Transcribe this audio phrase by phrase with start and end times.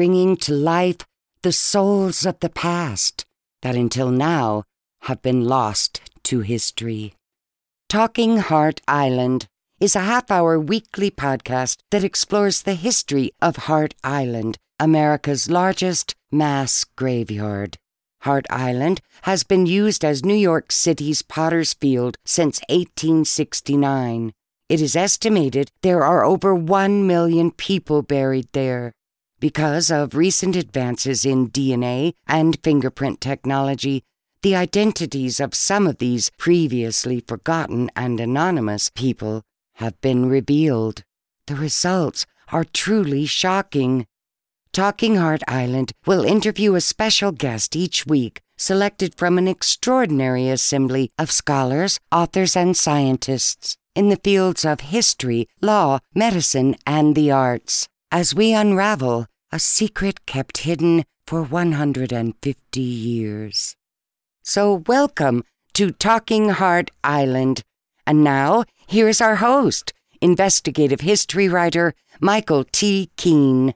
[0.00, 1.06] bringing to life
[1.42, 3.26] the souls of the past
[3.60, 4.64] that until now
[5.02, 7.12] have been lost to history.
[7.86, 9.46] Talking Hart Island
[9.78, 16.14] is a half hour weekly podcast that explores the history of Hart Island, America's largest
[16.32, 17.76] mass graveyard.
[18.22, 24.32] Hart Island has been used as New York City's Potter's Field since 1869.
[24.70, 28.94] It is estimated there are over 1 million people buried there.
[29.40, 34.02] Because of recent advances in DNA and fingerprint technology,
[34.42, 39.42] the identities of some of these previously forgotten and anonymous people
[39.76, 41.04] have been revealed.
[41.46, 44.06] The results are truly shocking.
[44.72, 51.12] Talking Hart Island will interview a special guest each week, selected from an extraordinary assembly
[51.18, 57.88] of scholars, authors, and scientists in the fields of history, law, medicine, and the arts,
[58.12, 63.76] as we unravel a secret kept hidden for 150 years.
[64.42, 65.42] So, welcome
[65.74, 67.62] to Talking Hart Island.
[68.06, 73.10] And now, here's our host, investigative history writer Michael T.
[73.16, 73.74] Keene.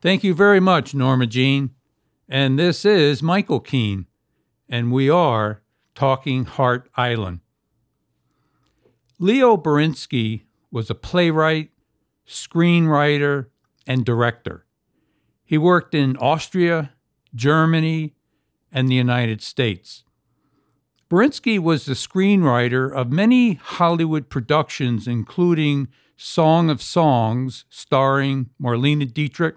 [0.00, 1.70] Thank you very much, Norma Jean.
[2.28, 4.06] And this is Michael Keene,
[4.68, 5.62] and we are
[5.94, 7.40] Talking Hart Island.
[9.18, 11.70] Leo Berinsky was a playwright,
[12.28, 13.46] screenwriter,
[13.86, 14.66] and director.
[15.44, 16.92] He worked in Austria,
[17.34, 18.14] Germany,
[18.72, 20.04] and the United States.
[21.08, 29.56] Berinsky was the screenwriter of many Hollywood productions, including Song of Songs, starring Marlene Dietrich,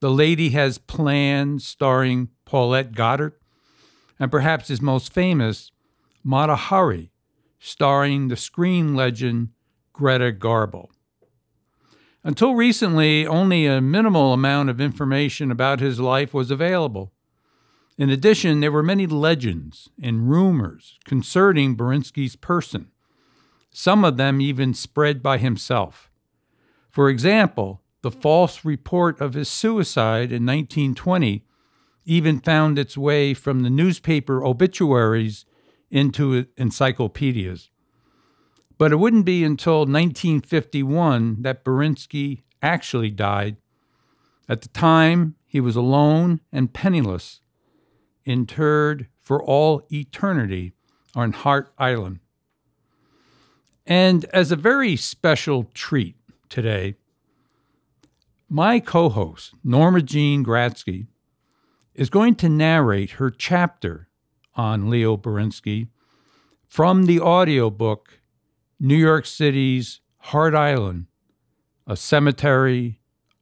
[0.00, 3.34] the Lady Has Plans, starring Paulette Goddard,
[4.22, 5.72] and perhaps his most famous,
[6.22, 7.10] Mata Hari,
[7.58, 9.48] starring the screen legend
[9.92, 10.90] Greta Garbo.
[12.22, 17.12] Until recently, only a minimal amount of information about his life was available.
[17.98, 22.92] In addition, there were many legends and rumors concerning Berinsky's person,
[23.72, 26.12] some of them even spread by himself.
[26.88, 31.44] For example, the false report of his suicide in 1920
[32.04, 35.44] even found its way from the newspaper obituaries
[35.90, 37.70] into encyclopedias.
[38.78, 43.56] But it wouldn't be until 1951 that Berinsky actually died.
[44.48, 47.40] At the time, he was alone and penniless,
[48.24, 50.72] interred for all eternity
[51.14, 52.20] on Hart Island.
[53.86, 56.16] And as a very special treat
[56.48, 56.94] today,
[58.48, 61.06] my co host, Norma Jean Gratzky,
[61.94, 64.08] is going to narrate her chapter
[64.54, 65.88] on Leo Berinsky
[66.66, 68.20] from the audiobook
[68.80, 71.06] New York City's Hart Island,
[71.86, 73.00] a cemetery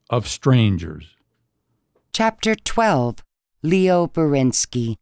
[0.09, 1.15] of strangers.
[2.13, 3.23] Chapter 12
[3.63, 4.95] Leo Berinsky.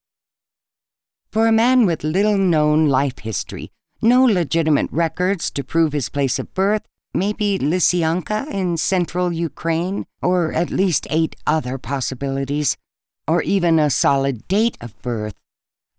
[1.32, 3.72] For a man with little known life history,
[4.02, 6.84] no legitimate records to prove his place of birth,
[7.14, 12.78] Maybe Lysyanka in central Ukraine, or at least eight other possibilities,
[13.30, 15.36] or even a solid date of birth.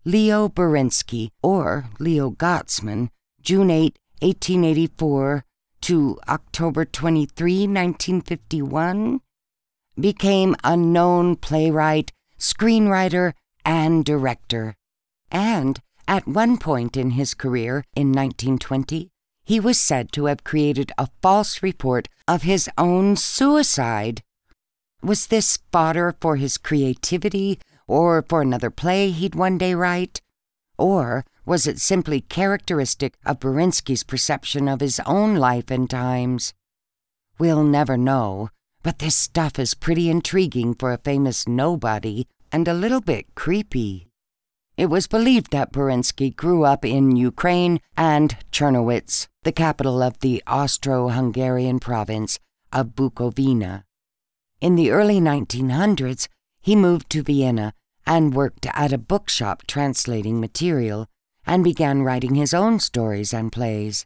[0.03, 3.07] Leo Berinsky, or Leo Gotzman,
[3.41, 5.45] June 8, 1884
[5.79, 9.21] to October 23, 1951,
[9.97, 13.31] became a known playwright, screenwriter,
[13.63, 14.75] and director.
[15.31, 19.09] And at one point in his career, in 1920,
[19.45, 24.21] he was said to have created a false report of his own suicide.
[25.03, 30.21] Was this fodder for his creativity or for another play he'd one day write?
[30.77, 36.53] Or was it simply characteristic of Berinsky's perception of his own life and times?
[37.39, 38.49] We'll never know,
[38.83, 44.07] but this stuff is pretty intriguing for a famous nobody and a little bit creepy.
[44.77, 50.43] It was believed that Berinsky grew up in Ukraine and Czernowitz, the capital of the
[50.45, 52.37] Austro Hungarian province
[52.71, 53.83] of Bukovina.
[54.61, 56.27] In the early 1900s,
[56.61, 57.73] he moved to Vienna
[58.05, 61.07] and worked at a bookshop translating material
[61.47, 64.05] and began writing his own stories and plays.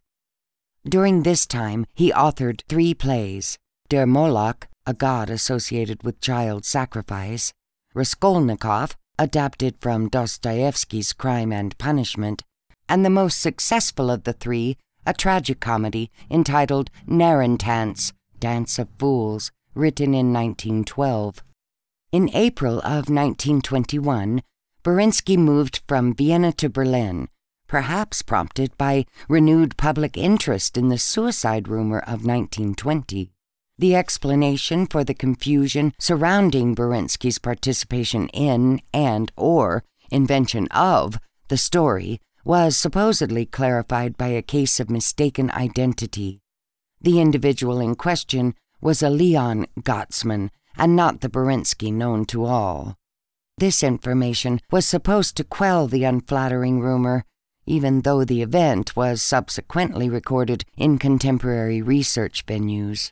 [0.87, 3.57] During this time, he authored three plays
[3.89, 7.51] Der Moloch, a god associated with child sacrifice,
[7.93, 12.43] Raskolnikov, adapted from Dostoevsky's Crime and Punishment,
[12.87, 19.51] and the most successful of the three, a tragic comedy entitled Narrentanz, Dance of Fools,
[19.75, 21.43] written in 1912.
[22.11, 24.41] In April of 1921,
[24.83, 27.27] Burinsky moved from Vienna to Berlin,
[27.67, 33.31] perhaps prompted by renewed public interest in the suicide rumor of 1920.
[33.77, 41.19] The explanation for the confusion surrounding Burinsky's participation in and or invention of
[41.49, 46.39] the story was supposedly clarified by a case of mistaken identity.
[47.01, 48.53] The individual in question
[48.85, 52.95] was a Leon Gottesman and not the Burinsky known to all.
[53.57, 57.23] This information was supposed to quell the unflattering rumor,
[57.65, 63.11] even though the event was subsequently recorded in contemporary research venues.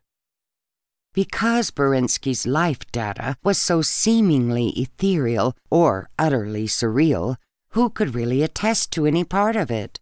[1.11, 7.37] Because Burinsky's life data was so seemingly ethereal or utterly surreal,
[7.69, 9.99] who could really attest to any part of it?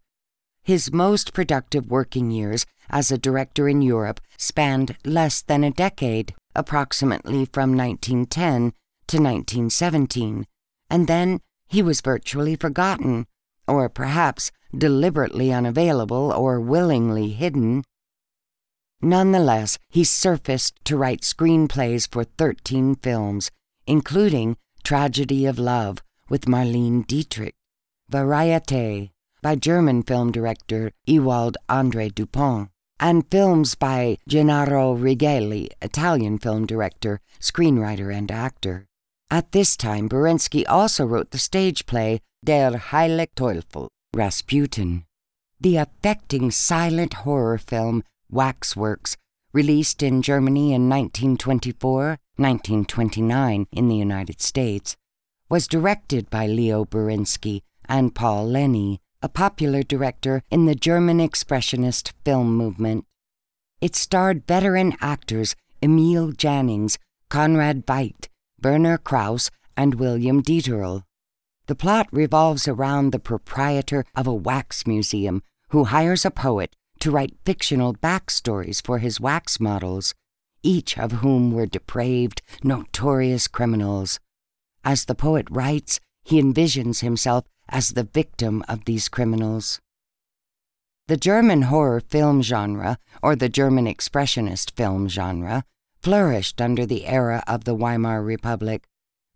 [0.64, 6.36] His most productive working years as a director in Europe spanned less than a decade,
[6.56, 8.74] approximately from 1910
[9.08, 10.46] to 1917,
[10.90, 13.26] and then he was virtually forgotten,
[13.68, 17.84] or perhaps deliberately unavailable or willingly hidden.
[19.02, 23.50] Nonetheless, he surfaced to write screenplays for 13 films,
[23.88, 27.56] including Tragedy of Love with Marlene Dietrich,
[28.10, 29.12] Variete
[29.42, 32.70] by German film director Ewald Andre Dupont,
[33.02, 38.86] and films by Gennaro Righelli, Italian film director, screenwriter, and actor.
[39.32, 45.06] At this time, Burinsky also wrote the stage play Der Heilige Teufel, Rasputin.
[45.60, 49.18] The affecting silent horror film Waxworks,
[49.52, 54.96] released in Germany in 1924 1929 in the United States,
[55.50, 62.12] was directed by Leo Burinsky and Paul Leni, a popular director in the German Expressionist
[62.26, 63.06] film movement.
[63.80, 66.98] It starred veteran actors Emil Jannings,
[67.30, 68.28] Conrad Veidt,
[68.64, 71.04] Werner Krauss, and William Dieterle.
[71.68, 77.12] The plot revolves around the proprietor of a wax museum who hires a poet to
[77.12, 80.14] write fictional backstories for his wax models,
[80.64, 84.20] each of whom were depraved, notorious criminals.
[84.84, 89.80] As the poet writes, he envisions himself as the victim of these criminals.
[91.08, 95.66] The German horror film genre, or the German expressionist film genre,
[96.02, 98.84] flourished under the era of the Weimar Republic,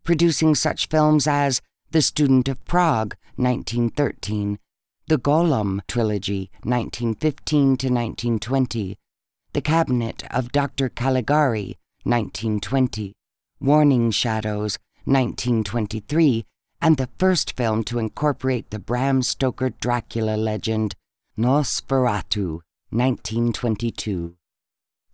[0.03, 1.61] producing such films as
[1.91, 4.59] The Student of Prague, 1913,
[5.07, 8.97] The Golem Trilogy, 1915 to 1920,
[9.53, 10.89] The Cabinet of Dr.
[10.89, 13.13] Caligari, 1920,
[13.59, 16.45] Warning Shadows, 1923,
[16.85, 20.93] and the first film to incorporate the Bram Stoker Dracula legend,
[21.35, 22.59] Nosferatu,
[22.91, 24.35] 1922.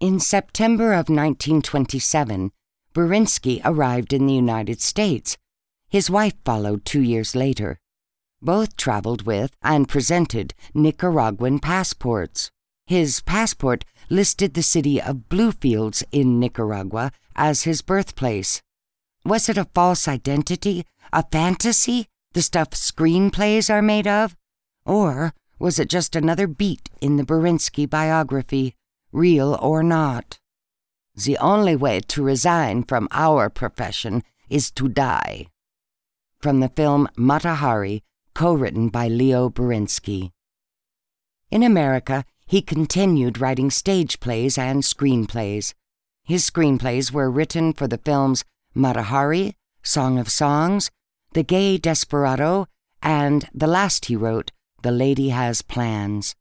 [0.02, 2.52] In September of 1927,
[2.94, 5.38] Burinsky arrived in the United States.
[5.88, 7.80] His wife followed two years later.
[8.42, 12.52] Both traveled with and presented Nicaraguan passports.
[12.86, 18.62] His passport listed the city of Bluefields in Nicaragua as his birthplace.
[19.24, 24.36] Was it a false identity, a fantasy, the stuff screenplays are made of?
[24.86, 28.76] Or was it just another beat in the Burinsky biography,
[29.12, 30.40] real or not?
[31.16, 35.48] The only way to resign from our profession is to die.
[36.40, 38.04] From the film Mata Hari,
[38.34, 40.32] co written by Leo Burinsky.
[41.52, 45.74] In America, he continued writing stage plays and screenplays.
[46.24, 50.90] His screenplays were written for the films Mata Hari, Song of Songs,
[51.34, 52.68] The Gay Desperado,
[53.02, 56.36] and the last he wrote, The Lady Has Plans.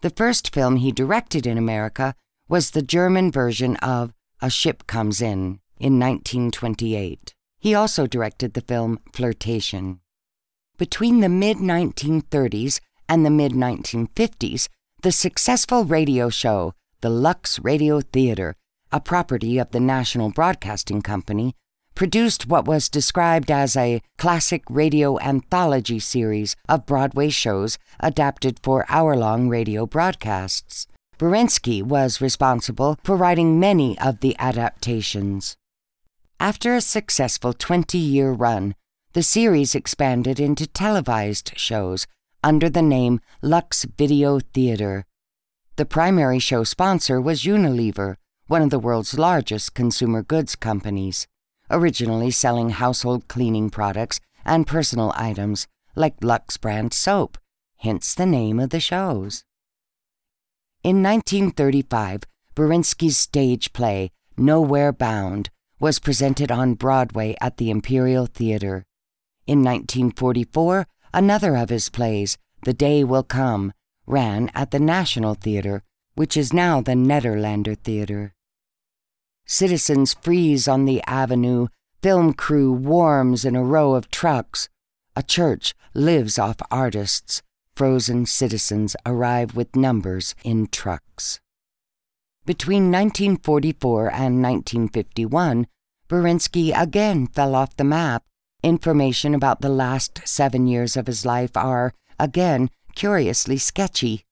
[0.00, 2.14] The first film he directed in America
[2.48, 7.34] was the German version of A Ship Comes In in 1928.
[7.58, 9.98] He also directed the film Flirtation.
[10.78, 14.68] Between the mid 1930s and the mid 1950s,
[15.02, 18.54] the successful radio show, The Lux Radio Theater,
[18.92, 21.56] a property of the National Broadcasting Company,
[21.94, 28.86] produced what was described as a classic radio anthology series of Broadway shows adapted for
[28.88, 30.86] hour long radio broadcasts.
[31.18, 35.56] Burinsky was responsible for writing many of the adaptations.
[36.40, 38.74] After a successful 20 year run,
[39.12, 42.06] the series expanded into televised shows
[42.42, 45.04] under the name Lux Video Theater.
[45.76, 51.26] The primary show sponsor was Unilever, one of the world's largest consumer goods companies,
[51.72, 57.38] originally selling household cleaning products and personal items like Lux brand soap,
[57.78, 59.44] hence the name of the shows.
[60.84, 62.22] In 1935,
[62.54, 65.48] Burinsky's stage play, Nowhere Bound,
[65.80, 68.84] was presented on Broadway at the Imperial Theater.
[69.46, 73.72] In 1944, another of his plays, The Day Will Come,
[74.06, 75.82] ran at the National Theatre,
[76.14, 78.34] which is now the Nederlander Theatre.
[79.46, 81.68] Citizens freeze on the avenue,
[82.02, 84.68] film crew warms in a row of trucks.
[85.14, 87.42] A church lives off artists.
[87.74, 91.40] Frozen citizens arrive with numbers in trucks.
[92.44, 95.66] Between 1944 and 1951,
[96.08, 98.24] Berinsky again fell off the map.
[98.62, 104.24] Information about the last seven years of his life are, again, curiously sketchy.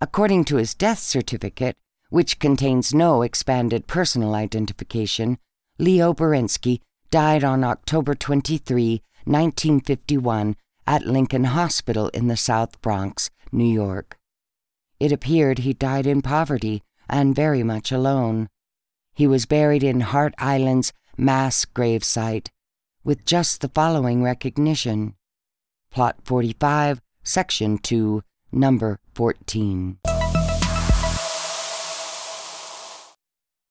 [0.00, 1.76] According to his death certificate,
[2.10, 5.38] which contains no expanded personal identification,
[5.78, 13.70] Leo Berinsky died on October 23, 1951, at Lincoln Hospital in the South Bronx, New
[13.70, 14.16] York.
[14.98, 18.48] It appeared he died in poverty and very much alone.
[19.14, 22.48] He was buried in Hart Island's mass gravesite
[23.04, 25.14] with just the following recognition
[25.90, 29.98] Plot 45, Section 2, Number 14.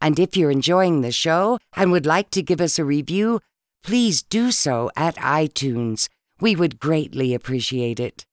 [0.00, 3.40] And if you're enjoying the show and would like to give us a review,
[3.82, 6.08] please do so at iTunes.
[6.40, 8.24] We would greatly appreciate it.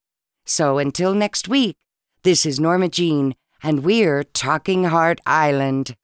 [0.44, 1.76] So until next week,
[2.22, 5.94] this is Norma Jean, and we're Talking Hart Island.